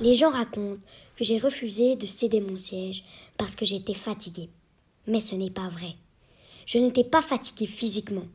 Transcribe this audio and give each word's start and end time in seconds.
Les 0.00 0.14
gens 0.14 0.30
racontent 0.30 0.82
que 1.14 1.24
j'ai 1.24 1.38
refusé 1.38 1.96
de 1.96 2.04
céder 2.04 2.40
mon 2.40 2.58
siège 2.58 3.02
parce 3.38 3.56
que 3.56 3.64
j'étais 3.64 3.94
fatiguée. 3.94 4.50
Mais 5.06 5.20
ce 5.20 5.34
n'est 5.34 5.50
pas 5.50 5.68
vrai. 5.68 5.94
Je 6.66 6.78
n'étais 6.78 7.04
pas 7.04 7.22
fatiguée 7.22 7.66
physiquement, 7.66 8.26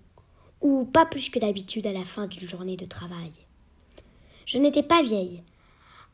ou 0.61 0.85
pas 0.85 1.05
plus 1.05 1.29
que 1.29 1.37
d'habitude 1.37 1.85
à 1.85 1.91
la 1.91 2.05
fin 2.05 2.27
d'une 2.27 2.47
journée 2.47 2.77
de 2.77 2.85
travail. 2.85 3.31
Je 4.45 4.57
n'étais 4.57 4.83
pas 4.83 5.03
vieille, 5.03 5.43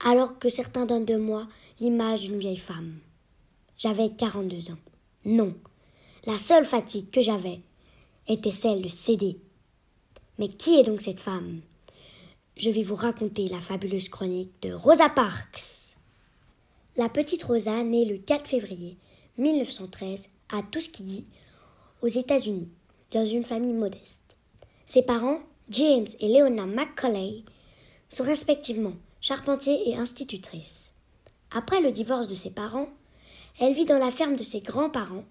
alors 0.03 0.37
que 0.37 0.49
certains 0.49 0.85
donnent 0.85 1.05
de 1.05 1.15
moi 1.15 1.47
l'image 1.79 2.21
d'une 2.21 2.39
vieille 2.39 2.57
femme. 2.57 2.99
J'avais 3.77 4.09
42 4.09 4.71
ans. 4.71 4.77
Non, 5.25 5.55
la 6.25 6.37
seule 6.37 6.65
fatigue 6.65 7.09
que 7.09 7.21
j'avais 7.21 7.61
était 8.27 8.51
celle 8.51 8.81
de 8.81 8.89
céder. 8.89 9.37
Mais 10.39 10.49
qui 10.49 10.75
est 10.75 10.83
donc 10.83 11.01
cette 11.01 11.19
femme? 11.21 11.61
Je 12.59 12.71
vais 12.71 12.81
vous 12.81 12.95
raconter 12.95 13.47
la 13.49 13.61
fabuleuse 13.61 14.09
chronique 14.09 14.51
de 14.63 14.73
Rosa 14.73 15.09
Parks. 15.09 15.95
La 16.95 17.07
petite 17.07 17.43
Rosa 17.43 17.83
naît 17.83 18.05
le 18.05 18.17
4 18.17 18.47
février 18.47 18.97
1913 19.37 20.29
à 20.49 20.63
Tuskegee, 20.63 21.27
aux 22.01 22.07
États-Unis, 22.07 22.73
dans 23.11 23.25
une 23.25 23.45
famille 23.45 23.73
modeste. 23.73 24.35
Ses 24.87 25.03
parents, 25.03 25.39
James 25.69 26.07
et 26.19 26.29
Leona 26.29 26.65
McCauley, 26.65 27.43
sont 28.07 28.23
respectivement 28.23 28.95
charpentiers 29.21 29.91
et 29.91 29.95
institutrices. 29.95 30.95
Après 31.51 31.79
le 31.79 31.91
divorce 31.91 32.27
de 32.27 32.35
ses 32.35 32.49
parents, 32.49 32.89
elle 33.59 33.73
vit 33.73 33.85
dans 33.85 33.99
la 33.99 34.09
ferme 34.09 34.35
de 34.35 34.43
ses 34.43 34.61
grands-parents 34.61 35.25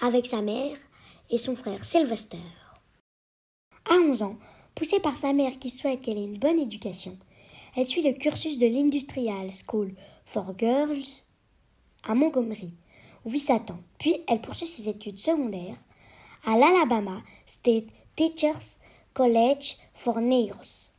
avec 0.00 0.26
sa 0.26 0.42
mère 0.42 0.76
et 1.30 1.38
son 1.38 1.54
frère 1.54 1.84
Sylvester. 1.84 2.38
À 3.88 3.94
11 3.94 4.22
ans, 4.22 4.38
poussée 4.74 5.00
par 5.00 5.16
sa 5.16 5.32
mère 5.32 5.58
qui 5.58 5.70
souhaite 5.70 6.02
qu'elle 6.02 6.18
ait 6.18 6.24
une 6.24 6.38
bonne 6.38 6.58
éducation, 6.58 7.16
elle 7.76 7.86
suit 7.86 8.02
le 8.02 8.12
cursus 8.12 8.58
de 8.58 8.66
l'Industrial 8.66 9.50
School 9.50 9.94
for 10.24 10.54
Girls 10.58 11.22
à 12.04 12.14
Montgomery, 12.14 12.74
où 13.24 13.30
vit 13.30 13.40
Satan. 13.40 13.78
Puis 13.98 14.16
elle 14.28 14.40
poursuit 14.40 14.66
ses 14.66 14.88
études 14.88 15.18
secondaires 15.18 15.76
à 16.44 16.56
l'Alabama 16.56 17.22
State 17.46 17.86
Teachers 18.16 18.78
College 19.14 19.76
for 19.94 20.20
Negros. 20.20 20.90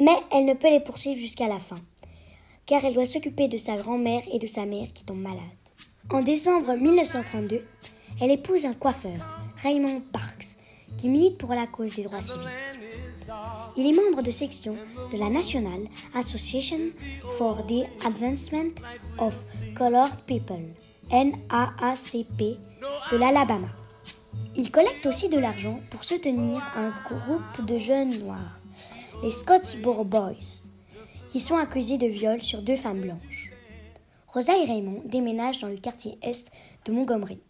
Mais 0.00 0.16
elle 0.32 0.46
ne 0.46 0.54
peut 0.54 0.70
les 0.70 0.80
poursuivre 0.80 1.20
jusqu'à 1.20 1.48
la 1.48 1.60
fin, 1.60 1.78
car 2.66 2.84
elle 2.84 2.94
doit 2.94 3.06
s'occuper 3.06 3.48
de 3.48 3.58
sa 3.58 3.76
grand-mère 3.76 4.22
et 4.32 4.38
de 4.38 4.46
sa 4.46 4.64
mère 4.64 4.92
qui 4.92 5.04
tombent 5.04 5.18
malades. 5.18 5.42
En 6.10 6.22
décembre 6.22 6.74
1932, 6.74 7.64
elle 8.20 8.30
épouse 8.30 8.64
un 8.64 8.74
coiffeur, 8.74 9.18
Raymond 9.56 10.02
Parks, 10.12 10.56
qui 10.96 11.08
milite 11.08 11.38
pour 11.38 11.54
la 11.54 11.66
cause 11.66 11.96
des 11.96 12.02
droits 12.02 12.20
civiques. 12.20 12.48
Il 13.76 13.86
est 13.86 13.92
membre 13.92 14.22
de 14.22 14.30
section 14.30 14.76
de 15.12 15.16
la 15.16 15.30
National 15.30 15.80
Association 16.14 16.90
for 17.38 17.66
the 17.66 17.84
Advancement 18.04 18.74
of 19.18 19.34
Colored 19.76 20.16
People, 20.26 20.74
NAACP, 21.10 22.58
de 23.12 23.16
l'Alabama. 23.16 23.68
Il 24.56 24.70
collecte 24.70 25.06
aussi 25.06 25.28
de 25.28 25.38
l'argent 25.38 25.80
pour 25.90 26.04
soutenir 26.04 26.60
un 26.76 26.90
groupe 27.08 27.64
de 27.64 27.78
jeunes 27.78 28.18
noirs, 28.18 28.60
les 29.22 29.30
Scottsboro 29.30 30.04
Boys, 30.04 30.62
qui 31.28 31.40
sont 31.40 31.56
accusés 31.56 31.98
de 31.98 32.06
viol 32.06 32.42
sur 32.42 32.62
deux 32.62 32.76
femmes 32.76 33.00
blanches. 33.00 33.52
Rosa 34.26 34.56
et 34.56 34.64
Raymond 34.64 35.02
déménagent 35.04 35.60
dans 35.60 35.68
le 35.68 35.76
quartier 35.76 36.18
est 36.22 36.50
de 36.84 36.92
Montgomery, 36.92 37.40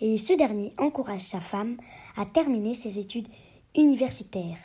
et 0.00 0.18
ce 0.18 0.32
dernier 0.32 0.72
encourage 0.78 1.22
sa 1.22 1.40
femme 1.40 1.76
à 2.16 2.24
terminer 2.24 2.74
ses 2.74 2.98
études 2.98 3.28
universitaires, 3.76 4.58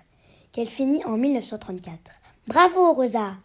qu'elle 0.51 0.69
finit 0.69 1.03
en 1.05 1.17
1934. 1.17 2.11
Bravo, 2.47 2.94
Rosa 2.94 3.35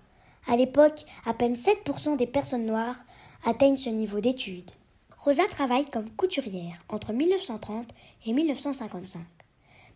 À 0.47 0.57
l'époque, 0.57 1.05
à 1.25 1.35
peine 1.35 1.55
7% 1.55 2.17
des 2.17 2.27
personnes 2.27 2.67
noires 2.67 3.05
atteignent 3.45 3.77
ce 3.77 3.91
niveau 3.91 4.21
d'études. 4.21 4.71
Rosa 5.19 5.45
travaille 5.51 5.87
comme 5.87 6.11
couturière 6.11 6.85
entre 6.89 7.13
1930 7.13 7.89
et 8.27 8.33
1955. 8.33 9.23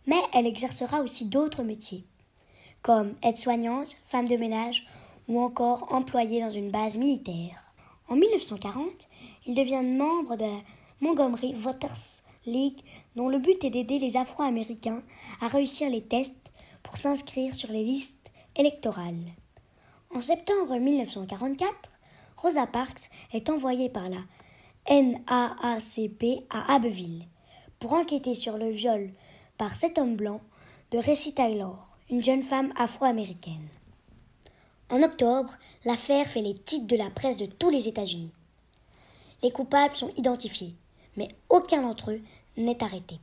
Mais 0.05 0.19
elle 0.33 0.47
exercera 0.47 1.01
aussi 1.01 1.25
d'autres 1.25 1.63
métiers, 1.63 2.03
comme 2.81 3.13
aide-soignante, 3.23 3.95
femme 4.03 4.27
de 4.27 4.35
ménage 4.35 4.85
ou 5.27 5.39
encore 5.39 5.93
employée 5.93 6.41
dans 6.41 6.49
une 6.49 6.71
base 6.71 6.97
militaire. 6.97 7.73
En 8.09 8.15
1940, 8.15 9.09
il 9.47 9.55
devient 9.55 9.81
membre 9.81 10.35
de 10.35 10.43
la 10.43 10.59
Montgomery 11.03 11.51
Voters 11.51 12.23
League, 12.45 12.79
dont 13.17 13.27
le 13.27 13.37
but 13.37 13.61
est 13.65 13.69
d'aider 13.69 13.99
les 13.99 14.15
Afro-Américains 14.15 15.03
à 15.41 15.47
réussir 15.47 15.89
les 15.89 16.01
tests 16.01 16.53
pour 16.81 16.95
s'inscrire 16.95 17.53
sur 17.53 17.73
les 17.73 17.83
listes 17.83 18.31
électorales. 18.55 19.33
En 20.15 20.21
septembre 20.21 20.77
1944, 20.77 21.91
Rosa 22.37 22.67
Parks 22.67 23.09
est 23.33 23.49
envoyée 23.49 23.89
par 23.89 24.07
la 24.07 24.21
NAACP 24.89 26.45
à 26.49 26.73
Abbeville 26.73 27.27
pour 27.79 27.91
enquêter 27.91 28.33
sur 28.33 28.57
le 28.57 28.69
viol 28.69 29.11
par 29.57 29.75
cet 29.75 29.97
homme 29.97 30.15
blanc 30.15 30.39
de 30.91 30.99
Recy 30.99 31.33
Taylor, 31.33 31.97
une 32.09 32.23
jeune 32.23 32.43
femme 32.43 32.71
afro-américaine. 32.77 33.67
En 34.89 35.03
octobre, 35.03 35.51
l'affaire 35.83 36.27
fait 36.27 36.41
les 36.41 36.57
titres 36.57 36.87
de 36.87 36.95
la 36.95 37.09
presse 37.09 37.35
de 37.35 37.45
tous 37.45 37.69
les 37.69 37.89
États-Unis. 37.89 38.31
Les 39.41 39.51
coupables 39.51 39.97
sont 39.97 40.13
identifiés, 40.15 40.77
mais 41.17 41.29
aucun 41.49 41.81
d'entre 41.81 42.11
eux 42.11 42.21
n'est 42.57 42.83
arrêté. 42.83 43.19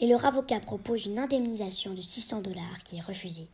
Et 0.00 0.06
leur 0.06 0.24
avocat 0.24 0.60
propose 0.60 1.06
une 1.06 1.18
indemnisation 1.18 1.94
de 1.94 2.02
600 2.02 2.42
dollars 2.42 2.82
qui 2.84 2.98
est 2.98 3.02
refusée. 3.02 3.48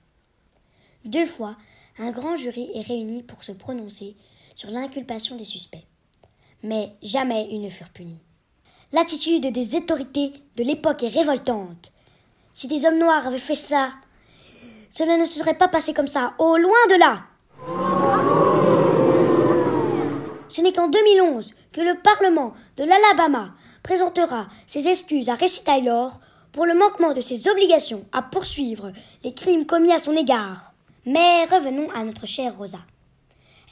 Deux 1.05 1.27
fois, 1.27 1.57
un 1.99 2.11
grand 2.11 2.37
jury 2.37 2.71
est 2.75 2.87
réuni 2.87 3.23
pour 3.23 3.45
se 3.45 3.53
prononcer 3.53 4.17
sur 4.55 4.71
l'inculpation 4.71 5.37
des 5.37 5.45
suspects 5.45 5.85
mais 6.62 6.93
jamais 7.03 7.49
ils 7.51 7.61
ne 7.61 7.71
furent 7.71 7.91
punis. 7.91 8.21
L'attitude 8.93 9.47
des 9.53 9.75
autorités 9.77 10.33
de 10.57 10.65
l'époque 10.65 11.03
est 11.03 11.09
révoltante. 11.09 11.93
Si 12.53 12.69
des 12.69 12.85
hommes 12.85 12.99
noirs 12.99 13.27
avaient 13.27 13.39
fait 13.39 13.55
ça, 13.55 13.93
cela 14.91 15.17
ne 15.17 15.25
serait 15.25 15.57
pas 15.57 15.69
passé 15.69 15.95
comme 15.95 16.07
ça, 16.07 16.35
au 16.39 16.57
loin 16.59 16.87
de 16.91 16.99
là. 16.99 17.25
Ce 20.53 20.61
n'est 20.61 20.75
qu'en 20.75 20.89
2011 20.89 21.55
que 21.73 21.81
le 21.81 21.95
Parlement 22.03 22.53
de 22.77 22.85
l'Alabama 22.85 23.55
présentera 23.83 24.49
ses 24.67 24.87
excuses 24.87 25.31
à 25.31 25.35
Recy 25.35 25.65
Taylor 25.65 26.21
pour 26.53 26.67
le 26.67 26.75
manquement 26.75 27.15
de 27.15 27.23
ses 27.23 27.49
obligations 27.49 28.05
à 28.13 28.21
poursuivre 28.21 28.93
les 29.25 29.33
crimes 29.33 29.65
commis 29.65 29.95
à 29.95 29.99
son 29.99 30.15
égard. 30.15 30.75
Mais 31.07 31.47
revenons 31.47 31.89
à 31.93 32.05
notre 32.05 32.27
chère 32.27 32.59
Rosa. 32.59 32.81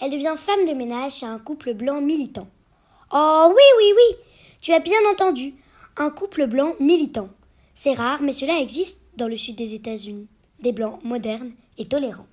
Elle 0.00 0.10
devient 0.10 0.36
femme 0.38 0.64
de 0.66 0.72
ménage 0.72 1.16
chez 1.16 1.26
un 1.26 1.38
couple 1.38 1.74
blanc 1.74 2.00
militant. 2.00 2.48
Oh 3.12 3.52
oui, 3.54 3.62
oui, 3.76 3.92
oui. 3.94 4.16
Tu 4.62 4.72
as 4.72 4.80
bien 4.80 5.00
entendu. 5.12 5.52
Un 5.98 6.08
couple 6.08 6.46
blanc 6.46 6.72
militant. 6.80 7.28
C'est 7.74 7.92
rare, 7.92 8.22
mais 8.22 8.32
cela 8.32 8.58
existe 8.58 9.02
dans 9.18 9.28
le 9.28 9.36
sud 9.36 9.54
des 9.54 9.74
États-Unis. 9.74 10.28
Des 10.60 10.72
blancs 10.72 11.04
modernes 11.04 11.52
et 11.76 11.84
tolérants. 11.84 12.26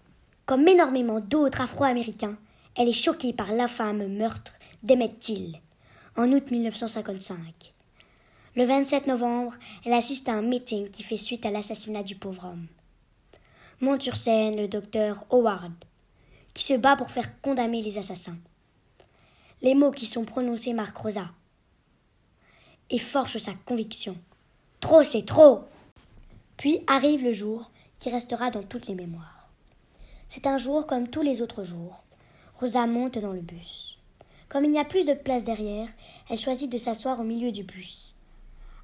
Comme 0.45 0.65
énormément 0.65 1.19
d'autres 1.19 1.59
Afro-Américains, 1.59 2.37
elle 2.77 2.87
est 2.87 2.93
choquée 2.93 3.33
par 3.33 3.51
l'infâme 3.51 4.07
meurtre 4.07 4.53
d'Emmett 4.83 5.19
Till 5.19 5.59
en 6.15 6.31
août 6.31 6.49
1955. 6.49 7.73
Le 8.55 8.65
27 8.65 9.07
novembre, 9.07 9.53
elle 9.85 9.93
assiste 9.93 10.29
à 10.29 10.33
un 10.33 10.41
meeting 10.41 10.89
qui 10.89 11.03
fait 11.03 11.17
suite 11.17 11.45
à 11.45 11.51
l'assassinat 11.51 12.03
du 12.03 12.15
pauvre 12.15 12.45
homme. 12.45 12.67
Monte 13.81 14.03
sur 14.03 14.17
scène 14.17 14.55
le 14.55 14.67
docteur 14.67 15.25
Howard, 15.29 15.73
qui 16.53 16.63
se 16.63 16.73
bat 16.73 16.95
pour 16.95 17.11
faire 17.11 17.39
condamner 17.41 17.81
les 17.81 17.97
assassins 17.97 18.37
les 19.61 19.75
mots 19.75 19.91
qui 19.91 20.05
sont 20.05 20.23
prononcés 20.23 20.73
marquent 20.73 20.97
Rosa 20.97 21.29
et 22.89 22.99
forge 22.99 23.37
sa 23.37 23.53
conviction. 23.65 24.15
Trop, 24.79 25.03
c'est 25.03 25.25
trop 25.25 25.63
Puis 26.57 26.83
arrive 26.87 27.23
le 27.23 27.31
jour 27.31 27.71
qui 27.99 28.09
restera 28.09 28.51
dans 28.51 28.63
toutes 28.63 28.87
les 28.87 28.95
mémoires. 28.95 29.49
C'est 30.29 30.45
un 30.45 30.57
jour 30.57 30.85
comme 30.85 31.07
tous 31.07 31.21
les 31.21 31.41
autres 31.41 31.63
jours. 31.63 32.03
Rosa 32.59 32.87
monte 32.87 33.19
dans 33.19 33.33
le 33.33 33.41
bus. 33.41 33.99
Comme 34.49 34.65
il 34.65 34.71
n'y 34.71 34.79
a 34.79 34.83
plus 34.83 35.05
de 35.05 35.13
place 35.13 35.43
derrière, 35.43 35.87
elle 36.27 36.39
choisit 36.39 36.71
de 36.71 36.79
s'asseoir 36.79 37.19
au 37.19 37.23
milieu 37.23 37.51
du 37.51 37.63
bus. 37.63 38.15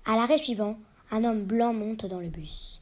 À 0.06 0.16
l'arrêt 0.16 0.38
suivant, 0.38 0.78
un 1.10 1.24
homme 1.24 1.42
blanc 1.42 1.74
monte 1.74 2.06
dans 2.06 2.20
le 2.20 2.30
bus. 2.30 2.82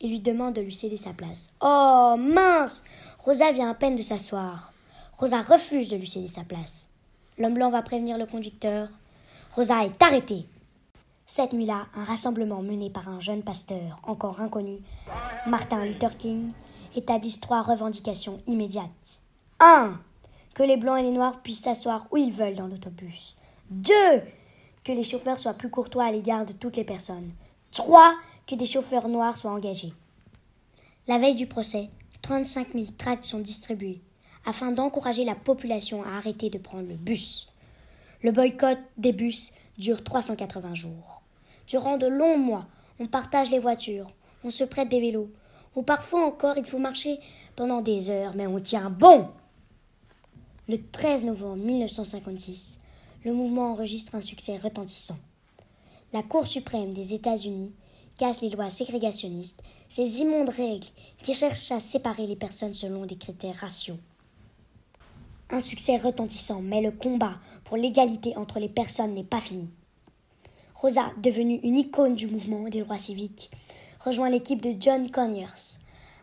Il 0.00 0.10
lui 0.10 0.18
demande 0.18 0.54
de 0.54 0.60
lui 0.60 0.74
céder 0.74 0.96
sa 0.96 1.12
place. 1.12 1.54
Oh 1.60 2.16
mince 2.18 2.82
Rosa 3.18 3.52
vient 3.52 3.70
à 3.70 3.74
peine 3.74 3.94
de 3.94 4.02
s'asseoir. 4.02 4.72
Rosa 5.16 5.42
refuse 5.42 5.88
de 5.88 5.96
lui 5.96 6.08
céder 6.08 6.26
sa 6.26 6.42
place. 6.42 6.88
L'homme 7.38 7.54
blanc 7.54 7.70
va 7.70 7.82
prévenir 7.82 8.18
le 8.18 8.26
conducteur. 8.26 8.88
Rosa 9.54 9.84
est 9.84 10.02
arrêtée. 10.02 10.46
Cette 11.24 11.52
nuit-là, 11.52 11.86
un 11.94 12.02
rassemblement 12.02 12.62
mené 12.62 12.90
par 12.90 13.08
un 13.08 13.20
jeune 13.20 13.44
pasteur 13.44 14.00
encore 14.02 14.40
inconnu, 14.40 14.78
Martin 15.46 15.84
Luther 15.84 16.16
King, 16.16 16.50
établissent 16.96 17.40
trois 17.40 17.62
revendications 17.62 18.40
immédiates. 18.48 19.22
1. 19.60 20.00
Que 20.54 20.62
les 20.62 20.76
blancs 20.76 20.98
et 20.98 21.02
les 21.02 21.10
noirs 21.10 21.40
puissent 21.42 21.62
s'asseoir 21.62 22.06
où 22.10 22.16
ils 22.16 22.32
veulent 22.32 22.54
dans 22.54 22.66
l'autobus. 22.66 23.36
2. 23.70 23.92
Que 24.84 24.92
les 24.92 25.04
chauffeurs 25.04 25.38
soient 25.38 25.54
plus 25.54 25.70
courtois 25.70 26.04
à 26.04 26.12
l'égard 26.12 26.44
de 26.44 26.52
toutes 26.52 26.76
les 26.76 26.84
personnes. 26.84 27.30
3. 27.72 28.14
Que 28.46 28.54
des 28.54 28.66
chauffeurs 28.66 29.08
noirs 29.08 29.36
soient 29.36 29.52
engagés. 29.52 29.94
La 31.08 31.18
veille 31.18 31.34
du 31.34 31.46
procès, 31.46 31.88
35 32.22 32.74
000 32.74 32.86
tracts 32.96 33.24
sont 33.24 33.40
distribués 33.40 34.00
afin 34.44 34.72
d'encourager 34.72 35.24
la 35.24 35.34
population 35.34 36.02
à 36.02 36.16
arrêter 36.16 36.50
de 36.50 36.58
prendre 36.58 36.88
le 36.88 36.96
bus. 36.96 37.48
Le 38.22 38.32
boycott 38.32 38.78
des 38.98 39.12
bus 39.12 39.52
dure 39.78 40.02
380 40.02 40.74
jours. 40.74 41.22
Durant 41.66 41.96
de 41.96 42.06
longs 42.06 42.38
mois, 42.38 42.66
on 43.00 43.06
partage 43.06 43.50
les 43.50 43.58
voitures, 43.58 44.08
on 44.44 44.50
se 44.50 44.64
prête 44.64 44.88
des 44.88 45.00
vélos, 45.00 45.30
ou 45.74 45.82
parfois 45.82 46.26
encore 46.26 46.58
il 46.58 46.66
faut 46.66 46.78
marcher 46.78 47.18
pendant 47.56 47.80
des 47.80 48.10
heures, 48.10 48.32
mais 48.34 48.46
on 48.46 48.60
tient 48.60 48.90
bon. 48.90 49.28
Le 50.72 50.78
13 50.78 51.24
novembre 51.26 51.62
1956, 51.62 52.80
le 53.26 53.34
mouvement 53.34 53.72
enregistre 53.72 54.14
un 54.14 54.22
succès 54.22 54.56
retentissant. 54.56 55.18
La 56.14 56.22
Cour 56.22 56.46
suprême 56.46 56.94
des 56.94 57.12
États-Unis 57.12 57.74
casse 58.16 58.40
les 58.40 58.48
lois 58.48 58.70
ségrégationnistes, 58.70 59.62
ces 59.90 60.20
immondes 60.20 60.48
règles 60.48 60.86
qui 61.22 61.34
cherchent 61.34 61.72
à 61.72 61.78
séparer 61.78 62.26
les 62.26 62.36
personnes 62.36 62.72
selon 62.72 63.04
des 63.04 63.16
critères 63.16 63.56
raciaux. 63.56 63.98
Un 65.50 65.60
succès 65.60 65.98
retentissant, 65.98 66.62
mais 66.62 66.80
le 66.80 66.92
combat 66.92 67.34
pour 67.64 67.76
l'égalité 67.76 68.34
entre 68.38 68.58
les 68.58 68.70
personnes 68.70 69.12
n'est 69.12 69.24
pas 69.24 69.42
fini. 69.42 69.68
Rosa, 70.74 71.12
devenue 71.22 71.60
une 71.64 71.76
icône 71.76 72.14
du 72.14 72.28
mouvement 72.28 72.66
des 72.70 72.80
droits 72.80 72.96
civiques, 72.96 73.50
rejoint 74.02 74.30
l'équipe 74.30 74.62
de 74.62 74.74
John 74.80 75.10
Conyers, 75.10 75.80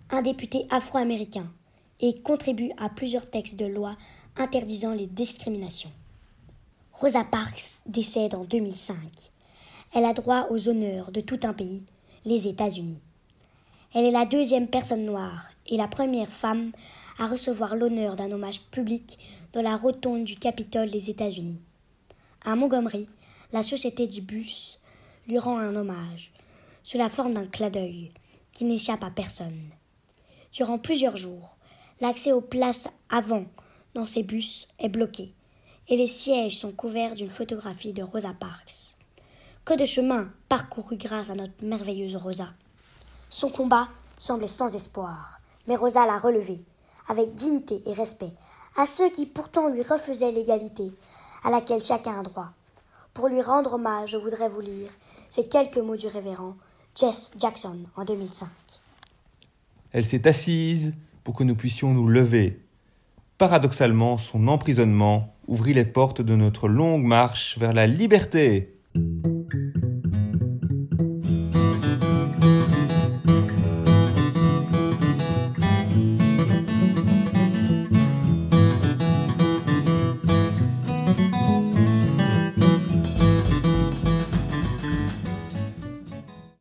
un 0.10 0.24
député 0.24 0.66
afro-américain, 0.72 1.52
et 2.02 2.22
contribue 2.22 2.72
à 2.78 2.90
plusieurs 2.90 3.30
textes 3.30 3.58
de 3.58 3.66
loi 3.66 3.96
interdisant 4.38 4.94
les 4.94 5.08
discriminations. 5.08 5.92
Rosa 6.94 7.24
Parks 7.24 7.82
décède 7.86 8.36
en 8.36 8.44
2005. 8.44 8.98
Elle 9.94 10.06
a 10.06 10.14
droit 10.14 10.48
aux 10.50 10.68
honneurs 10.68 11.12
de 11.12 11.22
tout 11.22 11.40
un 11.44 11.54
pays, 11.54 11.84
les 12.26 12.48
États-Unis. 12.48 13.00
Elle 13.94 14.06
est 14.06 14.12
la 14.12 14.26
deuxième 14.26 14.68
personne 14.68 15.06
noire 15.06 15.50
et 15.68 15.78
la 15.78 15.88
première 15.88 16.32
femme 16.32 16.72
à 17.18 17.28
recevoir 17.28 17.76
l'honneur 17.76 18.16
d'un 18.16 18.32
hommage 18.32 18.62
public 18.62 19.18
dans 19.54 19.62
la 19.62 19.76
rotonde 19.76 20.26
du 20.26 20.36
Capitole 20.36 20.92
des 20.92 21.10
États-Unis. 21.10 21.60
À 22.46 22.56
Montgomery, 22.56 23.08
la 23.52 23.64
société 23.64 24.08
du 24.08 24.22
bus 24.22 24.80
lui 25.28 25.40
rend 25.40 25.58
un 25.58 25.76
hommage, 25.76 26.32
sous 26.84 26.98
la 26.98 27.10
forme 27.10 27.34
d'un 27.34 27.48
clin 27.48 27.70
d'œil, 27.70 28.12
qui 28.54 28.66
n'échappe 28.66 29.04
à 29.04 29.10
personne. 29.10 29.70
Durant 30.52 30.80
plusieurs 30.80 31.18
jours, 31.18 31.58
l'accès 32.02 32.32
aux 32.32 32.42
places 32.42 32.90
avant 33.10 33.46
dans 33.96 34.06
ces 34.06 34.24
bus 34.24 34.68
est 34.80 34.90
bloqué, 34.90 35.34
et 35.88 35.98
les 35.98 36.08
sièges 36.08 36.60
sont 36.60 36.72
couverts 36.72 37.16
d'une 37.16 37.30
photographie 37.30 37.94
de 37.94 38.04
Rosa 38.04 38.34
Parks. 38.40 38.96
Que 39.66 39.74
de 39.76 39.86
chemin 39.86 40.32
parcouru 40.48 40.98
grâce 40.98 41.30
à 41.30 41.36
notre 41.36 41.54
merveilleuse 41.62 42.16
Rosa. 42.16 42.48
Son 43.30 43.50
combat 43.50 43.88
semblait 44.18 44.48
sans 44.48 44.76
espoir, 44.76 45.40
mais 45.68 45.76
Rosa 45.76 46.06
l'a 46.06 46.18
relevé, 46.18 46.60
avec 47.08 47.36
dignité 47.36 47.82
et 47.86 47.94
respect, 47.94 48.32
à 48.76 48.86
ceux 48.86 49.10
qui 49.10 49.26
pourtant 49.26 49.70
lui 49.70 49.82
refusaient 49.82 50.32
l'égalité, 50.32 50.92
à 51.44 51.52
laquelle 51.52 51.82
chacun 51.82 52.20
a 52.20 52.24
droit. 52.24 52.50
Pour 53.14 53.28
lui 53.28 53.42
rendre 53.42 53.74
hommage, 53.74 54.12
je 54.12 54.18
voudrais 54.18 54.50
vous 54.50 54.62
lire 54.62 54.90
ces 55.30 55.48
quelques 55.48 55.78
mots 55.78 55.98
du 55.98 56.08
révérend 56.08 56.56
Jess 56.96 57.32
Jackson 57.38 57.78
en 57.96 58.06
2005. 58.06 58.48
Elle 59.92 60.06
s'est 60.06 60.28
assise 60.28 60.94
pour 61.24 61.36
que 61.36 61.44
nous 61.44 61.56
puissions 61.56 61.94
nous 61.94 62.08
lever. 62.08 62.62
Paradoxalement, 63.40 64.18
son 64.18 64.50
emprisonnement 64.50 65.34
ouvrit 65.48 65.74
les 65.74 65.86
portes 65.86 66.22
de 66.22 66.36
notre 66.36 66.68
longue 66.68 67.06
marche 67.06 67.58
vers 67.58 67.72
la 67.72 67.88
liberté. 67.88 68.76